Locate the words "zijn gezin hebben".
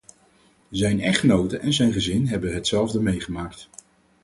1.73-2.53